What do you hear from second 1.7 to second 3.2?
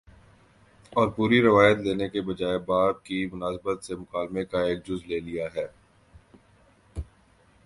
لینے کے بجائے باب